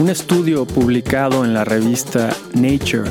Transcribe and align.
Un 0.00 0.08
estudio 0.08 0.64
publicado 0.64 1.44
en 1.44 1.52
la 1.52 1.62
revista 1.62 2.34
Nature 2.54 3.10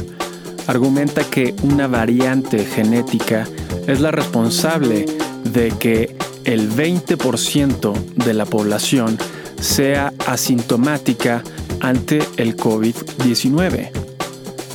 argumenta 0.66 1.24
que 1.24 1.54
una 1.62 1.86
variante 1.86 2.66
genética 2.66 3.48
es 3.86 4.02
la 4.02 4.10
responsable 4.10 5.06
de 5.44 5.70
que 5.70 6.18
el 6.46 6.72
20% 6.72 7.94
de 8.16 8.34
la 8.34 8.48
población 8.48 9.20
sea 9.62 10.12
asintomática 10.26 11.44
ante 11.80 12.24
el 12.38 12.58
COVID-19. 12.58 13.92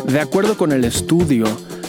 De 0.06 0.20
acuerdo 0.20 0.56
con 0.56 0.70
el 0.70 0.84
estudio, 0.84 1.46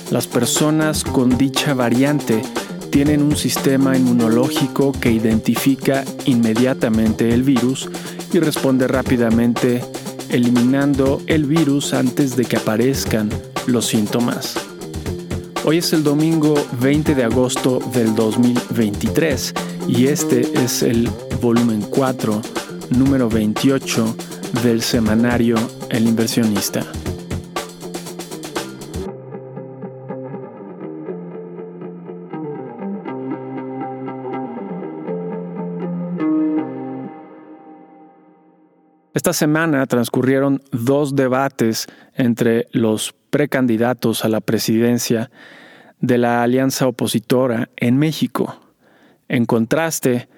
las 0.09 0.25
personas 0.25 1.03
con 1.03 1.37
dicha 1.37 1.75
variante 1.75 2.41
tienen 2.89 3.21
un 3.21 3.35
sistema 3.35 3.95
inmunológico 3.95 4.91
que 4.91 5.11
identifica 5.11 6.03
inmediatamente 6.25 7.31
el 7.31 7.43
virus 7.43 7.87
y 8.33 8.39
responde 8.39 8.87
rápidamente 8.87 9.83
eliminando 10.29 11.21
el 11.27 11.45
virus 11.45 11.93
antes 11.93 12.35
de 12.35 12.45
que 12.45 12.57
aparezcan 12.57 13.29
los 13.67 13.85
síntomas. 13.85 14.55
Hoy 15.63 15.79
es 15.79 15.93
el 15.93 16.03
domingo 16.03 16.53
20 16.79 17.15
de 17.15 17.23
agosto 17.23 17.79
del 17.93 18.13
2023 18.15 19.53
y 19.87 20.07
este 20.07 20.41
es 20.63 20.83
el 20.83 21.09
volumen 21.41 21.81
4, 21.81 22.41
número 22.91 23.29
28 23.29 24.15
del 24.63 24.81
semanario 24.81 25.55
El 25.89 26.07
inversionista. 26.07 26.85
Esta 39.25 39.33
semana 39.33 39.87
transcurrieron 39.87 40.61
dos 40.71 41.15
debates 41.15 41.87
entre 42.13 42.67
los 42.71 43.15
precandidatos 43.31 44.23
a 44.23 44.29
la 44.29 44.39
presidencia 44.39 45.31
de 45.99 46.19
la 46.19 46.43
alianza 46.43 46.85
opositora 46.85 47.69
en 47.75 47.97
México. 47.97 48.61
En 49.27 49.45
contraste, 49.45 50.29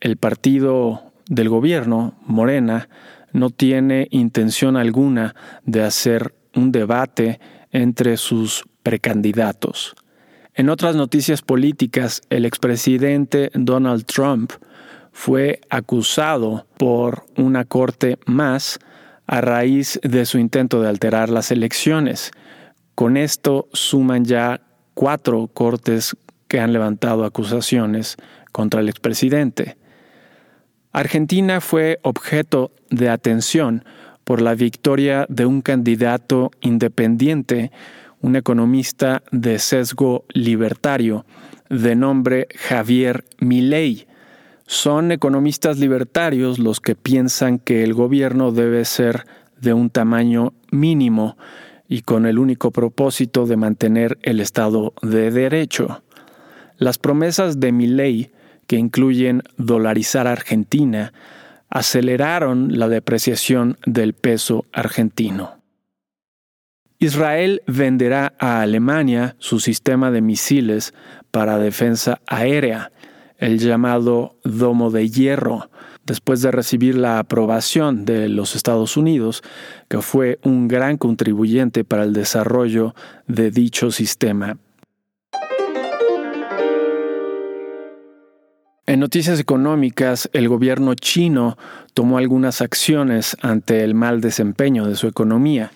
el 0.00 0.16
partido 0.16 1.12
del 1.28 1.50
gobierno, 1.50 2.14
Morena, 2.24 2.88
no 3.34 3.50
tiene 3.50 4.08
intención 4.10 4.78
alguna 4.78 5.34
de 5.66 5.82
hacer 5.82 6.34
un 6.54 6.72
debate 6.72 7.40
entre 7.72 8.16
sus 8.16 8.64
precandidatos. 8.82 9.94
En 10.54 10.70
otras 10.70 10.96
noticias 10.96 11.42
políticas, 11.42 12.22
el 12.30 12.46
expresidente 12.46 13.50
Donald 13.52 14.06
Trump 14.06 14.52
fue 15.12 15.60
acusado 15.70 16.66
por 16.78 17.24
una 17.36 17.64
corte 17.64 18.18
más 18.26 18.78
a 19.26 19.40
raíz 19.40 20.00
de 20.02 20.26
su 20.26 20.38
intento 20.38 20.80
de 20.82 20.88
alterar 20.88 21.28
las 21.28 21.50
elecciones. 21.50 22.32
Con 22.94 23.16
esto 23.16 23.68
suman 23.72 24.24
ya 24.24 24.60
cuatro 24.94 25.48
cortes 25.48 26.16
que 26.48 26.60
han 26.60 26.72
levantado 26.72 27.24
acusaciones 27.24 28.16
contra 28.52 28.80
el 28.80 28.88
expresidente. 28.88 29.76
Argentina 30.92 31.60
fue 31.60 32.00
objeto 32.02 32.72
de 32.90 33.08
atención 33.08 33.84
por 34.24 34.42
la 34.42 34.54
victoria 34.54 35.26
de 35.28 35.46
un 35.46 35.62
candidato 35.62 36.50
independiente, 36.60 37.70
un 38.20 38.36
economista 38.36 39.22
de 39.30 39.58
sesgo 39.60 40.24
libertario, 40.34 41.24
de 41.68 41.94
nombre 41.94 42.48
Javier 42.56 43.24
Milei, 43.38 44.08
son 44.70 45.10
economistas 45.10 45.80
libertarios 45.80 46.60
los 46.60 46.78
que 46.78 46.94
piensan 46.94 47.58
que 47.58 47.82
el 47.82 47.92
gobierno 47.92 48.52
debe 48.52 48.84
ser 48.84 49.26
de 49.60 49.72
un 49.72 49.90
tamaño 49.90 50.52
mínimo 50.70 51.36
y 51.88 52.02
con 52.02 52.24
el 52.24 52.38
único 52.38 52.70
propósito 52.70 53.46
de 53.46 53.56
mantener 53.56 54.16
el 54.22 54.38
Estado 54.38 54.94
de 55.02 55.32
Derecho. 55.32 56.04
Las 56.78 56.98
promesas 56.98 57.58
de 57.58 57.72
mi 57.72 57.88
ley, 57.88 58.30
que 58.68 58.76
incluyen 58.76 59.42
dolarizar 59.56 60.28
Argentina, 60.28 61.12
aceleraron 61.68 62.78
la 62.78 62.86
depreciación 62.86 63.76
del 63.86 64.14
peso 64.14 64.66
argentino. 64.72 65.58
Israel 67.00 67.62
venderá 67.66 68.34
a 68.38 68.60
Alemania 68.60 69.34
su 69.40 69.58
sistema 69.58 70.12
de 70.12 70.20
misiles 70.20 70.94
para 71.32 71.58
defensa 71.58 72.20
aérea, 72.28 72.92
el 73.40 73.58
llamado 73.58 74.36
Domo 74.44 74.90
de 74.90 75.08
Hierro, 75.08 75.70
después 76.04 76.42
de 76.42 76.50
recibir 76.50 76.94
la 76.94 77.18
aprobación 77.18 78.04
de 78.04 78.28
los 78.28 78.54
Estados 78.54 78.96
Unidos, 78.96 79.42
que 79.88 80.02
fue 80.02 80.38
un 80.44 80.68
gran 80.68 80.98
contribuyente 80.98 81.82
para 81.82 82.04
el 82.04 82.12
desarrollo 82.12 82.94
de 83.26 83.50
dicho 83.50 83.90
sistema. 83.90 84.58
En 88.86 89.00
noticias 89.00 89.38
económicas, 89.38 90.28
el 90.32 90.48
gobierno 90.48 90.94
chino 90.94 91.56
tomó 91.94 92.18
algunas 92.18 92.60
acciones 92.60 93.36
ante 93.40 93.84
el 93.84 93.94
mal 93.94 94.20
desempeño 94.20 94.84
de 94.86 94.96
su 94.96 95.06
economía. 95.06 95.70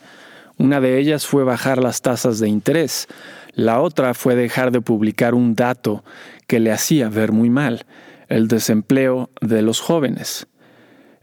Una 0.59 0.81
de 0.81 0.98
ellas 0.98 1.26
fue 1.26 1.44
bajar 1.44 1.78
las 1.78 2.00
tasas 2.00 2.38
de 2.38 2.48
interés. 2.48 3.09
La 3.54 3.81
otra 3.81 4.15
fue 4.15 4.37
dejar 4.37 4.70
de 4.70 4.81
publicar 4.81 5.34
un 5.34 5.54
dato 5.54 6.04
que 6.47 6.60
le 6.60 6.72
hacía 6.72 7.09
ver 7.09 7.32
muy 7.32 7.50
mal, 7.50 7.87
el 8.28 8.48
desempleo 8.48 9.31
de 9.41 9.62
los 9.62 9.81
jóvenes. 9.81 10.47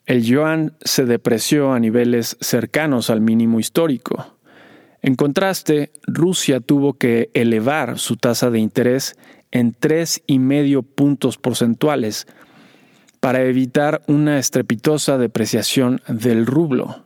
El 0.05 0.23
yuan 0.23 0.73
se 0.81 1.05
depreció 1.05 1.73
a 1.73 1.79
niveles 1.79 2.37
cercanos 2.41 3.09
al 3.09 3.21
mínimo 3.21 3.59
histórico. 3.59 4.37
En 5.01 5.15
contraste, 5.15 5.91
Rusia 6.03 6.59
tuvo 6.59 6.93
que 6.93 7.29
elevar 7.33 7.97
su 7.97 8.17
tasa 8.17 8.49
de 8.49 8.59
interés 8.59 9.15
en 9.51 9.73
tres 9.73 10.21
y 10.27 10.39
medio 10.39 10.83
puntos 10.83 11.37
porcentuales 11.37 12.27
para 13.19 13.43
evitar 13.43 14.01
una 14.07 14.39
estrepitosa 14.39 15.17
depreciación 15.17 16.01
del 16.07 16.45
rublo. 16.45 17.05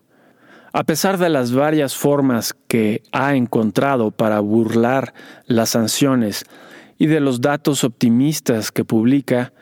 A 0.77 0.83
pesar 0.83 1.17
de 1.17 1.29
las 1.29 1.53
varias 1.53 1.95
formas 1.95 2.53
que 2.67 3.01
ha 3.13 3.35
encontrado 3.35 4.11
para 4.11 4.41
burlar 4.41 5.13
las 5.45 5.69
sanciones 5.69 6.43
y 6.97 7.05
de 7.05 7.21
los 7.21 7.39
datos 7.39 7.85
optimistas 7.85 8.73
que 8.73 8.83
publica, 8.83 9.53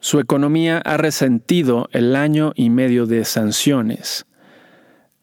su 0.00 0.20
economía 0.20 0.78
ha 0.78 0.96
resentido 0.96 1.90
el 1.92 2.16
año 2.16 2.54
y 2.56 2.70
medio 2.70 3.04
de 3.04 3.26
sanciones. 3.26 4.24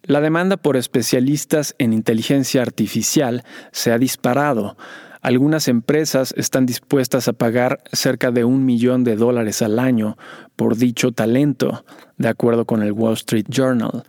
La 0.03 0.21
demanda 0.21 0.57
por 0.57 0.77
especialistas 0.77 1.73
en 1.79 1.93
inteligencia 1.93 2.61
artificial 2.61 3.43
se 3.71 3.91
ha 3.91 3.97
disparado. 3.97 4.77
Algunas 5.23 5.67
empresas 5.67 6.35
están 6.37 6.67
dispuestas 6.67 7.27
a 7.27 7.33
pagar 7.33 7.79
cerca 7.91 8.29
de 8.29 8.43
un 8.43 8.63
millón 8.63 9.03
de 9.03 9.15
dólares 9.15 9.63
al 9.63 9.79
año 9.79 10.19
por 10.55 10.77
dicho 10.77 11.11
talento, 11.13 11.83
de 12.17 12.27
acuerdo 12.27 12.65
con 12.65 12.83
el 12.83 12.91
Wall 12.91 13.13
Street 13.13 13.47
Journal. 13.49 14.03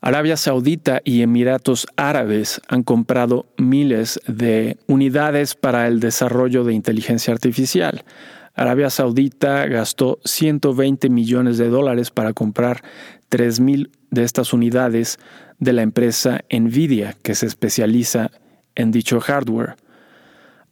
Arabia 0.00 0.36
Saudita 0.36 1.00
y 1.04 1.22
Emiratos 1.22 1.86
Árabes 1.96 2.60
han 2.68 2.84
comprado 2.84 3.46
miles 3.56 4.20
de 4.28 4.78
unidades 4.86 5.56
para 5.56 5.88
el 5.88 5.98
desarrollo 5.98 6.62
de 6.62 6.72
inteligencia 6.72 7.32
artificial. 7.32 8.04
Arabia 8.54 8.90
Saudita 8.90 9.66
gastó 9.66 10.20
120 10.24 11.10
millones 11.10 11.58
de 11.58 11.68
dólares 11.68 12.10
para 12.10 12.32
comprar 12.32 12.82
3.000 13.30 13.90
de 14.10 14.24
estas 14.24 14.52
unidades 14.52 15.18
de 15.58 15.72
la 15.72 15.82
empresa 15.82 16.44
Nvidia, 16.50 17.16
que 17.22 17.34
se 17.34 17.46
especializa 17.46 18.30
en 18.74 18.92
dicho 18.92 19.20
hardware. 19.20 19.76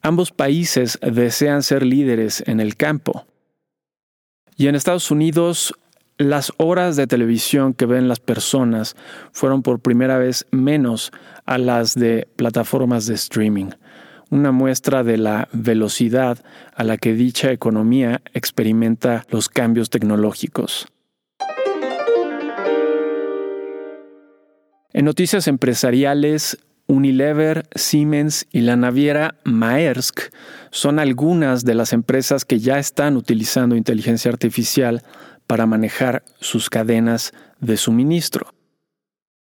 Ambos 0.01 0.31
países 0.31 0.99
desean 1.01 1.63
ser 1.63 1.85
líderes 1.85 2.43
en 2.47 2.61
el 2.61 2.77
campo. 2.77 3.25
Y 4.55 4.67
en 4.67 4.75
Estados 4.75 5.11
Unidos, 5.11 5.73
las 6.17 6.51
horas 6.57 6.95
de 6.95 7.07
televisión 7.07 7.73
que 7.73 7.85
ven 7.85 8.07
las 8.07 8.19
personas 8.19 8.95
fueron 9.31 9.61
por 9.61 9.79
primera 9.79 10.17
vez 10.17 10.45
menos 10.51 11.11
a 11.45 11.57
las 11.57 11.93
de 11.93 12.27
plataformas 12.35 13.05
de 13.05 13.13
streaming, 13.13 13.69
una 14.29 14.51
muestra 14.51 15.03
de 15.03 15.17
la 15.17 15.47
velocidad 15.53 16.39
a 16.75 16.83
la 16.83 16.97
que 16.97 17.13
dicha 17.13 17.51
economía 17.51 18.21
experimenta 18.33 19.25
los 19.29 19.47
cambios 19.47 19.89
tecnológicos. 19.89 20.87
En 24.91 25.05
noticias 25.05 25.47
empresariales, 25.47 26.57
Unilever, 26.87 27.67
Siemens 27.75 28.47
y 28.51 28.61
la 28.61 28.77
naviera 28.77 29.35
Maersk 29.43 30.31
son 30.71 30.99
algunas 30.99 31.65
de 31.65 31.75
las 31.75 31.93
empresas 31.93 32.45
que 32.45 32.59
ya 32.59 32.79
están 32.79 33.17
utilizando 33.17 33.75
inteligencia 33.75 34.31
artificial 34.31 35.03
para 35.47 35.65
manejar 35.65 36.23
sus 36.39 36.69
cadenas 36.69 37.33
de 37.59 37.77
suministro. 37.77 38.53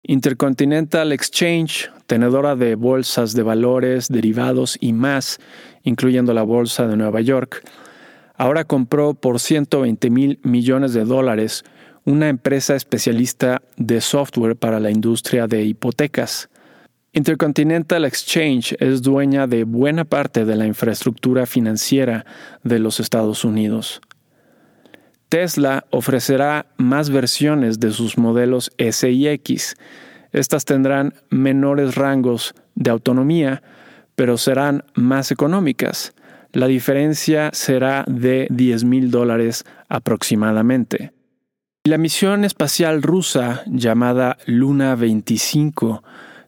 Intercontinental 0.03 1.13
Exchange, 1.13 1.91
tenedora 2.07 2.57
de 2.57 2.77
bolsas 2.77 3.35
de 3.35 3.43
valores, 3.43 4.09
derivados 4.09 4.79
y 4.81 4.93
más, 4.93 5.39
incluyendo 5.83 6.33
la 6.33 6.45
Bolsa 6.45 6.87
de 6.87 6.97
Nueva 6.97 7.21
York, 7.21 7.63
ahora 8.37 8.65
compró 8.65 9.15
por 9.15 9.41
120 9.41 10.09
mil 10.09 10.41
millones 10.45 10.95
de 10.95 11.05
dólares 11.05 11.65
una 12.05 12.29
empresa 12.29 12.75
especialista 12.75 13.61
de 13.77 14.01
software 14.01 14.57
para 14.57 14.81
la 14.81 14.91
industria 14.91 15.47
de 15.47 15.65
hipotecas. 15.65 16.49
Intercontinental 17.13 18.05
Exchange 18.05 18.77
es 18.79 19.03
dueña 19.03 19.47
de 19.47 19.65
buena 19.65 20.05
parte 20.05 20.45
de 20.45 20.57
la 20.57 20.67
infraestructura 20.67 21.45
financiera 21.45 22.25
de 22.63 22.79
los 22.79 23.01
Estados 23.01 23.45
Unidos. 23.45 24.01
Tesla 25.29 25.85
ofrecerá 25.91 26.67
más 26.79 27.11
versiones 27.11 27.81
de 27.81 27.91
sus 27.91 28.17
modelos 28.17 28.71
S 28.79 29.11
y 29.11 29.29
X. 29.29 29.77
Estas 30.33 30.65
tendrán 30.65 31.15
menores 31.31 31.95
rangos 31.95 32.55
de 32.75 32.91
autonomía, 32.91 33.63
pero 34.15 34.39
serán 34.39 34.85
más 34.95 35.31
económicas. 35.31 36.15
La 36.53 36.67
diferencia 36.67 37.51
será 37.53 38.05
de 38.07 38.47
10 38.51 38.85
mil 38.85 39.11
dólares 39.11 39.65
aproximadamente. 39.89 41.13
La 41.85 41.99
misión 41.99 42.45
espacial 42.45 43.03
rusa 43.03 43.63
llamada 43.67 44.39
Luna 44.47 44.95
25 44.95 46.03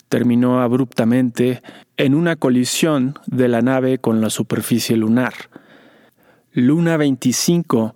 terminó 0.09 0.61
abruptamente 0.61 1.63
en 1.97 2.15
una 2.15 2.37
colisión 2.37 3.19
de 3.27 3.49
la 3.49 3.63
nave 3.63 3.99
con 3.99 4.21
la 4.21 4.31
superficie 4.31 4.97
lunar. 4.97 5.35
Luna 6.53 6.97
25 6.97 7.95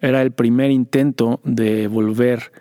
era 0.00 0.22
el 0.22 0.32
primer 0.32 0.70
intento 0.70 1.40
de 1.44 1.88
volver 1.88 2.52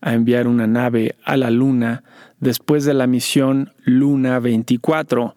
a 0.00 0.14
enviar 0.14 0.46
una 0.46 0.66
nave 0.66 1.16
a 1.24 1.36
la 1.36 1.50
Luna 1.50 2.02
después 2.40 2.84
de 2.84 2.94
la 2.94 3.06
misión 3.06 3.72
Luna 3.84 4.38
24 4.38 5.34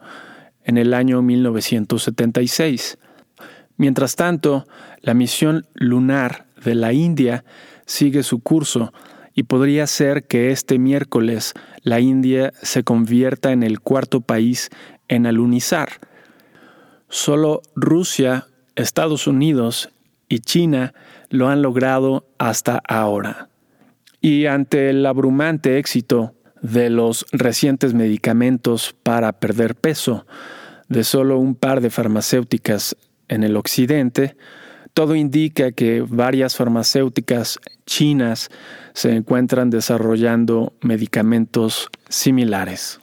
en 0.64 0.78
el 0.78 0.94
año 0.94 1.22
1976. 1.22 2.98
Mientras 3.78 4.16
tanto, 4.16 4.66
la 5.02 5.14
misión 5.14 5.66
lunar 5.74 6.46
de 6.64 6.76
la 6.76 6.94
India 6.94 7.44
sigue 7.86 8.24
su 8.24 8.42
curso 8.42 8.94
y 9.34 9.44
podría 9.44 9.88
ser 9.88 10.28
que 10.28 10.52
este 10.52 10.78
miércoles 10.78 11.54
la 11.82 12.00
India 12.00 12.54
se 12.62 12.84
convierta 12.84 13.52
en 13.52 13.64
el 13.64 13.80
cuarto 13.80 14.22
país 14.22 14.70
en 15.08 15.26
alunizar. 15.26 15.90
Solo 17.10 17.62
Rusia, 17.76 18.48
Estados 18.76 19.28
Unidos 19.28 19.90
y 20.32 20.40
China 20.40 20.94
lo 21.30 21.50
han 21.50 21.62
logrado 21.62 22.26
hasta 22.38 22.82
ahora. 22.88 23.50
Y 24.22 24.46
ante 24.46 24.90
el 24.90 25.06
abrumante 25.06 25.78
éxito 25.78 26.34
de 26.62 26.90
los 26.90 27.26
recientes 27.34 27.94
medicamentos 27.94 28.96
para 29.04 29.34
perder 29.34 29.76
peso 29.76 30.26
de 30.88 31.04
solo 31.04 31.38
un 31.38 31.56
par 31.56 31.82
de 31.82 31.90
farmacéuticas 31.90 32.96
en 33.28 33.44
el 33.44 33.58
occidente, 33.58 34.38
todo 34.94 35.16
indica 35.16 35.74
que 35.74 36.02
varias 36.08 36.56
farmacéuticas 36.56 37.60
chinas 37.86 38.50
se 38.94 39.14
encuentran 39.14 39.70
desarrollando 39.70 40.74
medicamentos 40.82 41.90
similares. 42.08 43.02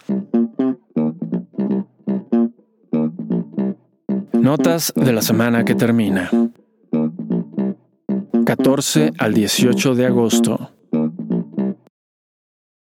Notas 4.32 4.94
de 4.96 5.12
la 5.12 5.20
semana 5.20 5.64
que 5.64 5.74
termina. 5.74 6.30
14 8.58 9.12
al 9.18 9.34
18 9.34 9.94
de 9.94 10.06
agosto. 10.06 10.72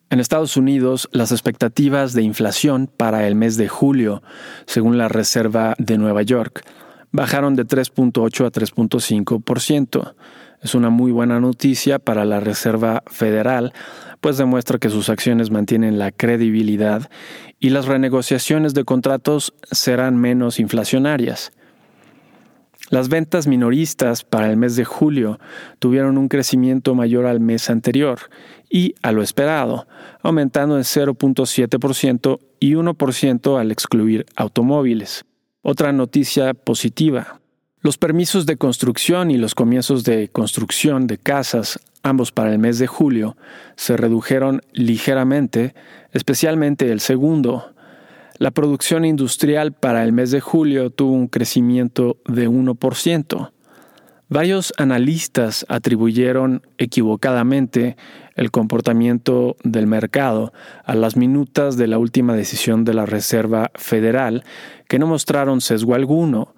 En 0.10 0.20
Estados 0.20 0.58
Unidos, 0.58 1.08
las 1.12 1.32
expectativas 1.32 2.14
de 2.14 2.24
inflación 2.24 2.88
para 2.88 3.28
el 3.28 3.36
mes 3.36 3.58
de 3.58 3.68
julio, 3.68 4.24
según 4.66 4.98
la 4.98 5.08
Reserva 5.08 5.76
de 5.78 6.00
Nueva 6.00 6.24
York, 6.24 6.66
bajaron 7.12 7.56
de 7.56 7.68
3.8 7.68 8.48
a 8.48 8.52
3.5%. 8.52 10.16
Es 10.64 10.74
una 10.74 10.90
muy 10.90 11.12
buena 11.12 11.40
noticia 11.40 12.00
para 12.00 12.26
la 12.26 12.40
Reserva 12.40 13.04
Federal, 13.06 13.72
pues 14.20 14.38
demuestra 14.38 14.80
que 14.80 14.90
sus 14.90 15.10
acciones 15.10 15.52
mantienen 15.52 16.00
la 16.00 16.12
credibilidad 16.12 17.08
y 17.60 17.70
las 17.70 17.86
renegociaciones 17.86 18.74
de 18.74 18.84
contratos 18.84 19.54
serán 19.70 20.18
menos 20.18 20.60
inflacionarias. 20.60 21.52
Las 22.92 23.08
ventas 23.08 23.48
minoristas 23.48 24.26
para 24.26 24.50
el 24.50 24.58
mes 24.58 24.76
de 24.76 24.84
julio 24.84 25.40
tuvieron 25.80 26.18
un 26.18 26.28
crecimiento 26.28 26.94
mayor 26.94 27.26
al 27.26 27.40
mes 27.40 27.70
anterior 27.70 28.20
y 28.70 28.96
a 29.02 29.14
lo 29.14 29.24
esperado, 29.24 29.88
aumentando 30.22 30.76
en 30.76 30.84
0.7% 30.84 32.40
y 32.60 32.74
1% 32.74 33.58
al 33.58 33.72
excluir 33.72 34.26
automóviles. 34.36 35.24
Otra 35.62 35.94
noticia 35.94 36.54
positiva. 36.54 37.40
Los 37.80 37.98
permisos 37.98 38.46
de 38.46 38.58
construcción 38.58 39.32
y 39.32 39.38
los 39.38 39.56
comienzos 39.56 40.04
de 40.04 40.28
construcción 40.28 41.08
de 41.08 41.18
casas, 41.18 41.80
ambos 42.04 42.34
para 42.34 42.52
el 42.52 42.60
mes 42.60 42.78
de 42.78 42.88
julio, 42.88 43.38
se 43.78 43.96
redujeron 43.96 44.64
ligeramente, 44.74 45.76
especialmente 46.12 46.92
el 46.92 47.00
segundo. 47.00 47.74
La 48.42 48.50
producción 48.50 49.06
industrial 49.06 49.72
para 49.72 50.04
el 50.04 50.14
mes 50.14 50.32
de 50.32 50.42
julio 50.42 50.90
tuvo 50.90 51.12
un 51.12 51.28
crecimiento 51.28 52.18
de 52.26 52.50
1%. 52.50 53.52
Varios 54.30 54.74
analistas 54.78 55.64
atribuyeron 55.70 56.64
equivocadamente 56.80 57.98
el 58.34 58.50
comportamiento 58.50 59.58
del 59.64 59.86
mercado 59.86 60.54
a 60.86 60.96
las 60.96 61.18
minutas 61.18 61.78
de 61.78 61.86
la 61.86 62.00
última 62.00 62.34
decisión 62.34 62.84
de 62.84 62.96
la 62.96 63.06
Reserva 63.06 63.70
Federal, 63.76 64.44
que 64.88 64.98
no 64.98 65.06
mostraron 65.06 65.62
sesgo 65.62 65.94
alguno. 65.94 66.56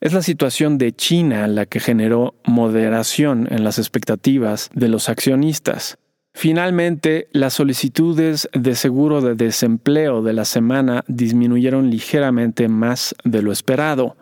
Es 0.00 0.12
la 0.12 0.22
situación 0.22 0.78
de 0.78 0.92
China 0.92 1.48
la 1.48 1.66
que 1.66 1.80
generó 1.80 2.36
moderación 2.44 3.48
en 3.50 3.64
las 3.64 3.80
expectativas 3.80 4.70
de 4.74 4.86
los 4.86 5.08
accionistas. 5.08 5.98
Finalmente, 6.40 7.26
las 7.32 7.54
solicitudes 7.54 8.48
de 8.52 8.76
seguro 8.76 9.20
de 9.20 9.34
desempleo 9.34 10.22
de 10.22 10.32
la 10.32 10.44
semana 10.44 11.02
disminuyeron 11.08 11.90
ligeramente 11.90 12.68
más 12.68 13.16
de 13.24 13.42
lo 13.42 13.50
esperado. 13.50 14.16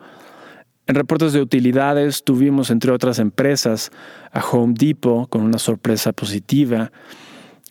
En 0.87 0.95
reportes 0.95 1.31
de 1.31 1.41
utilidades 1.41 2.23
tuvimos, 2.23 2.71
entre 2.71 2.91
otras 2.91 3.19
empresas, 3.19 3.91
a 4.31 4.43
Home 4.43 4.73
Depot 4.75 5.29
con 5.29 5.43
una 5.43 5.59
sorpresa 5.59 6.11
positiva, 6.11 6.91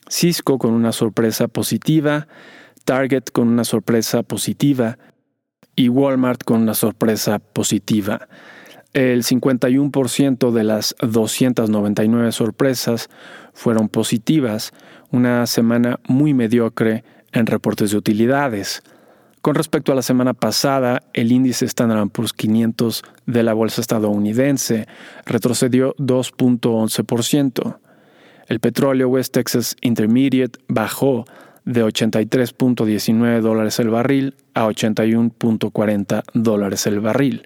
Cisco 0.07 0.57
con 0.57 0.71
una 0.71 0.93
sorpresa 0.93 1.49
positiva, 1.49 2.29
Target 2.85 3.31
con 3.33 3.49
una 3.49 3.65
sorpresa 3.65 4.23
positiva 4.23 4.97
y 5.75 5.89
Walmart 5.89 6.45
con 6.45 6.61
una 6.61 6.73
sorpresa 6.73 7.39
positiva. 7.39 8.29
El 8.97 9.21
51% 9.21 10.49
de 10.49 10.63
las 10.63 10.95
299 11.01 12.31
sorpresas 12.31 13.11
fueron 13.53 13.89
positivas, 13.89 14.71
una 15.11 15.45
semana 15.45 15.99
muy 16.07 16.33
mediocre 16.33 17.03
en 17.31 17.45
reportes 17.45 17.91
de 17.91 17.97
utilidades. 17.97 18.81
Con 19.43 19.53
respecto 19.53 19.91
a 19.91 19.95
la 19.95 20.01
semana 20.01 20.33
pasada, 20.33 21.03
el 21.13 21.31
índice 21.31 21.65
Standard 21.65 22.09
Poor's 22.09 22.33
500 22.33 23.03
de 23.27 23.43
la 23.43 23.53
bolsa 23.53 23.81
estadounidense 23.81 24.87
retrocedió 25.27 25.93
2.11%. 25.97 27.77
El 28.47 28.59
petróleo 28.59 29.09
West 29.09 29.31
Texas 29.31 29.75
Intermediate 29.81 30.57
bajó 30.69 31.25
de 31.65 31.85
83.19 31.85 33.41
dólares 33.41 33.77
el 33.77 33.91
barril 33.91 34.33
a 34.55 34.65
81.40 34.65 36.23
dólares 36.33 36.87
el 36.87 36.99
barril. 36.99 37.45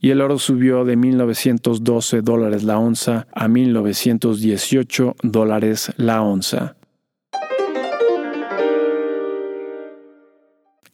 Y 0.00 0.10
el 0.10 0.20
oro 0.20 0.38
subió 0.38 0.84
de 0.84 0.96
1.912 0.96 2.22
dólares 2.22 2.62
la 2.62 2.78
onza 2.78 3.26
a 3.32 3.48
1.918 3.48 5.14
dólares 5.22 5.92
la 5.96 6.22
onza. 6.22 6.76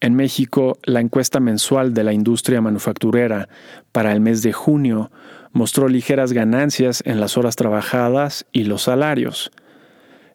En 0.00 0.14
México, 0.16 0.76
la 0.84 1.00
encuesta 1.00 1.40
mensual 1.40 1.94
de 1.94 2.04
la 2.04 2.12
industria 2.12 2.60
manufacturera 2.60 3.48
para 3.90 4.12
el 4.12 4.20
mes 4.20 4.42
de 4.42 4.52
junio 4.52 5.10
mostró 5.52 5.88
ligeras 5.88 6.34
ganancias 6.34 7.02
en 7.06 7.20
las 7.20 7.38
horas 7.38 7.56
trabajadas 7.56 8.44
y 8.52 8.64
los 8.64 8.82
salarios. 8.82 9.50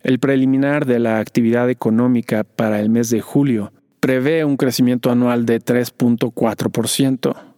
El 0.02 0.18
preliminar 0.18 0.88
de 0.88 0.98
la 0.98 1.20
actividad 1.20 1.70
económica 1.70 2.44
para 2.44 2.80
el 2.80 2.90
mes 2.90 3.12
de 3.12 3.22
julio 3.22 3.72
prevé 4.00 4.44
un 4.44 4.58
crecimiento 4.58 5.12
anual 5.12 5.46
de 5.46 5.60
3.4%. 5.60 7.49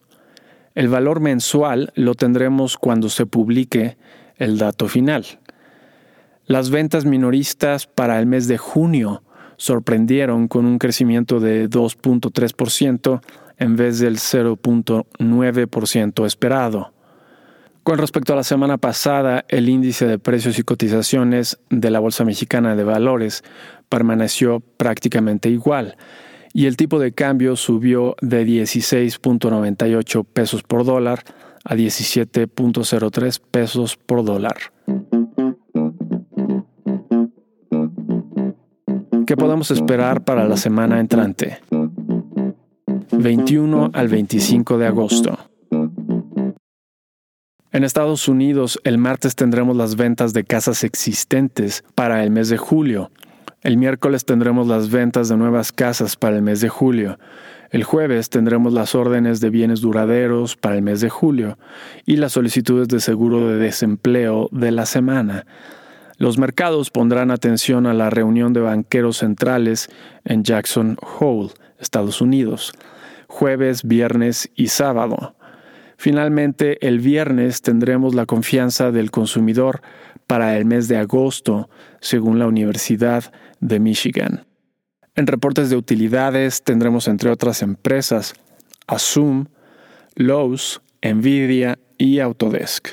El 0.74 0.88
valor 0.88 1.20
mensual 1.20 1.92
lo 1.94 2.14
tendremos 2.14 2.78
cuando 2.78 3.10
se 3.10 3.26
publique 3.26 3.98
el 4.36 4.56
dato 4.58 4.88
final. 4.88 5.26
Las 6.46 6.70
ventas 6.70 7.04
minoristas 7.04 7.86
para 7.86 8.18
el 8.18 8.24
mes 8.26 8.48
de 8.48 8.58
junio 8.58 9.22
sorprendieron 9.56 10.48
con 10.48 10.64
un 10.64 10.78
crecimiento 10.78 11.38
de 11.40 11.68
2.3% 11.68 13.20
en 13.58 13.76
vez 13.76 13.98
del 13.98 14.16
0.9% 14.16 16.26
esperado. 16.26 16.94
Con 17.82 17.98
respecto 17.98 18.32
a 18.32 18.36
la 18.36 18.44
semana 18.44 18.78
pasada, 18.78 19.44
el 19.48 19.68
índice 19.68 20.06
de 20.06 20.18
precios 20.18 20.58
y 20.58 20.62
cotizaciones 20.62 21.58
de 21.68 21.90
la 21.90 22.00
Bolsa 22.00 22.24
Mexicana 22.24 22.74
de 22.76 22.84
Valores 22.84 23.44
permaneció 23.88 24.60
prácticamente 24.60 25.50
igual 25.50 25.96
y 26.52 26.66
el 26.66 26.76
tipo 26.76 26.98
de 26.98 27.12
cambio 27.12 27.56
subió 27.56 28.16
de 28.20 28.46
16.98 28.46 30.24
pesos 30.24 30.62
por 30.62 30.84
dólar 30.84 31.24
a 31.64 31.74
17.03 31.74 33.40
pesos 33.50 33.96
por 33.96 34.24
dólar. 34.24 34.56
¿Qué 39.26 39.36
podemos 39.36 39.70
esperar 39.70 40.24
para 40.24 40.46
la 40.46 40.56
semana 40.56 41.00
entrante? 41.00 41.60
21 43.12 43.90
al 43.94 44.08
25 44.08 44.78
de 44.78 44.86
agosto. 44.86 45.38
En 47.70 47.84
Estados 47.84 48.28
Unidos, 48.28 48.78
el 48.84 48.98
martes 48.98 49.34
tendremos 49.34 49.74
las 49.76 49.96
ventas 49.96 50.34
de 50.34 50.44
casas 50.44 50.84
existentes 50.84 51.82
para 51.94 52.22
el 52.22 52.30
mes 52.30 52.50
de 52.50 52.58
julio, 52.58 53.10
el 53.62 53.76
miércoles 53.76 54.24
tendremos 54.24 54.66
las 54.66 54.90
ventas 54.90 55.28
de 55.28 55.36
nuevas 55.36 55.70
casas 55.70 56.16
para 56.16 56.34
el 56.34 56.42
mes 56.42 56.60
de 56.60 56.68
julio. 56.68 57.20
El 57.70 57.84
jueves 57.84 58.28
tendremos 58.28 58.72
las 58.72 58.96
órdenes 58.96 59.40
de 59.40 59.50
bienes 59.50 59.80
duraderos 59.80 60.56
para 60.56 60.74
el 60.74 60.82
mes 60.82 61.00
de 61.00 61.08
julio 61.08 61.58
y 62.04 62.16
las 62.16 62.32
solicitudes 62.32 62.88
de 62.88 62.98
seguro 62.98 63.48
de 63.48 63.58
desempleo 63.58 64.48
de 64.50 64.72
la 64.72 64.84
semana. 64.84 65.46
Los 66.18 66.38
mercados 66.38 66.90
pondrán 66.90 67.30
atención 67.30 67.86
a 67.86 67.94
la 67.94 68.10
reunión 68.10 68.52
de 68.52 68.60
banqueros 68.62 69.18
centrales 69.18 69.88
en 70.24 70.42
Jackson 70.42 70.98
Hole, 71.20 71.50
Estados 71.78 72.20
Unidos, 72.20 72.72
jueves, 73.28 73.84
viernes 73.84 74.50
y 74.56 74.68
sábado. 74.68 75.36
Finalmente, 75.96 76.84
el 76.84 76.98
viernes 76.98 77.62
tendremos 77.62 78.16
la 78.16 78.26
confianza 78.26 78.90
del 78.90 79.12
consumidor 79.12 79.82
para 80.32 80.56
el 80.56 80.64
mes 80.64 80.88
de 80.88 80.96
agosto, 80.96 81.68
según 82.00 82.38
la 82.38 82.46
Universidad 82.46 83.34
de 83.60 83.78
Michigan. 83.78 84.46
En 85.14 85.26
reportes 85.26 85.68
de 85.68 85.76
utilidades 85.76 86.62
tendremos 86.62 87.06
entre 87.06 87.28
otras 87.28 87.60
empresas 87.60 88.32
Asum, 88.86 89.44
Lowe's, 90.14 90.80
Nvidia 91.02 91.78
y 91.98 92.20
Autodesk. 92.20 92.88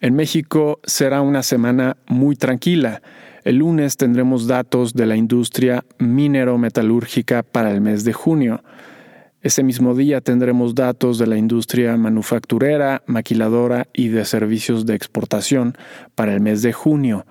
En 0.00 0.14
México 0.14 0.78
será 0.84 1.20
una 1.20 1.42
semana 1.42 1.96
muy 2.06 2.36
tranquila. 2.36 3.02
El 3.42 3.56
lunes 3.56 3.96
tendremos 3.96 4.46
datos 4.46 4.94
de 4.94 5.06
la 5.06 5.16
industria 5.16 5.84
minero-metalúrgica 5.98 7.42
para 7.42 7.72
el 7.72 7.80
mes 7.80 8.04
de 8.04 8.12
junio. 8.12 8.62
Ese 9.44 9.62
mismo 9.62 9.94
día 9.94 10.22
tendremos 10.22 10.74
datos 10.74 11.18
de 11.18 11.26
la 11.26 11.36
industria 11.36 11.98
manufacturera, 11.98 13.02
maquiladora 13.04 13.88
y 13.92 14.08
de 14.08 14.24
servicios 14.24 14.86
de 14.86 14.94
exportación 14.94 15.76
para 16.14 16.32
el 16.32 16.40
mes 16.40 16.62
de 16.62 16.72
junio. 16.72 17.26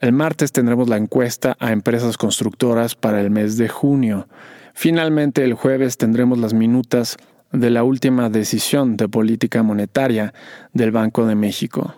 El 0.00 0.10
martes 0.10 0.50
tendremos 0.50 0.88
la 0.88 0.96
encuesta 0.96 1.56
a 1.60 1.70
empresas 1.70 2.16
constructoras 2.16 2.96
para 2.96 3.20
el 3.20 3.30
mes 3.30 3.56
de 3.56 3.68
junio. 3.68 4.26
Finalmente, 4.74 5.44
el 5.44 5.54
jueves 5.54 5.96
tendremos 5.96 6.38
las 6.38 6.54
minutas 6.54 7.16
de 7.52 7.70
la 7.70 7.84
última 7.84 8.30
decisión 8.30 8.96
de 8.96 9.08
política 9.08 9.62
monetaria 9.62 10.34
del 10.72 10.90
Banco 10.90 11.24
de 11.24 11.36
México. 11.36 11.94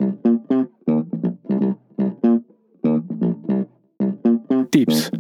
Tips. 4.71 5.11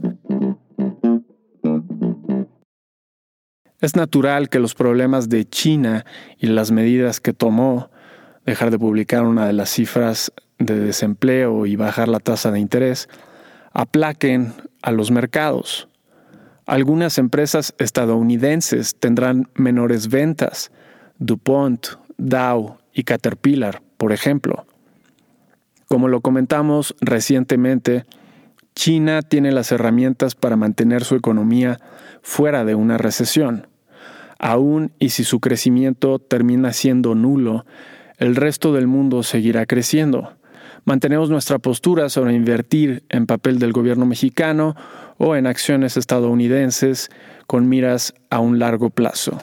Es 3.81 3.95
natural 3.95 4.49
que 4.49 4.59
los 4.59 4.75
problemas 4.75 5.29
de 5.29 5.45
China 5.45 6.05
y 6.39 6.47
las 6.47 6.71
medidas 6.71 7.21
que 7.21 7.33
tomó, 7.33 7.91
dejar 8.47 8.71
de 8.71 8.79
publicar 8.79 9.25
una 9.25 9.47
de 9.47 9.53
las 9.53 9.71
cifras 9.71 10.33
de 10.59 10.79
desempleo 10.79 11.67
y 11.67 11.77
bajar 11.77 12.09
la 12.09 12.21
tasa 12.21 12.51
de 12.51 12.61
interés, 12.61 13.09
aplaquen 13.73 14.55
a 14.83 14.93
los 14.93 15.11
mercados. 15.11 15.89
Algunas 16.65 17.19
empresas 17.19 17.75
estadounidenses 17.79 18.97
tendrán 18.99 19.49
menores 19.55 20.09
ventas, 20.09 20.73
DuPont, 21.19 21.87
Dow 22.17 22.79
y 22.95 23.05
Caterpillar, 23.05 23.83
por 23.99 24.13
ejemplo. 24.13 24.67
Como 25.87 26.09
lo 26.09 26.23
comentamos 26.23 26.97
recientemente, 27.01 28.05
China 28.77 29.23
tiene 29.23 29.53
las 29.53 29.73
herramientas 29.73 30.35
para 30.35 30.55
mantener 30.55 31.03
su 31.03 31.17
economía 31.17 31.81
fuera 32.21 32.65
de 32.67 32.75
una 32.75 32.99
recesión. 32.99 33.67
Aún 34.39 34.93
y 34.99 35.09
si 35.09 35.25
su 35.25 35.41
crecimiento 35.41 36.19
termina 36.19 36.75
siendo 36.75 37.15
nulo, 37.15 37.65
el 38.19 38.37
resto 38.37 38.75
del 38.75 38.87
mundo 38.87 39.23
seguirá 39.23 39.65
creciendo. 39.65 40.35
Mantenemos 40.85 41.31
nuestra 41.31 41.59
postura 41.59 42.11
sobre 42.11 42.35
invertir 42.35 43.03
en 43.09 43.27
papel 43.27 43.59
del 43.59 43.73
gobierno 43.73 44.05
mexicano 44.05 44.77
o 45.17 45.35
en 45.37 45.47
acciones 45.47 45.97
estadounidenses 45.97 47.09
con 47.47 47.69
miras 47.71 48.15
a 48.29 48.41
un 48.41 48.59
largo 48.59 48.91
plazo. 48.91 49.43